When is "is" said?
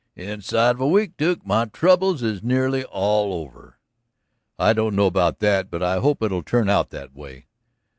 2.23-2.41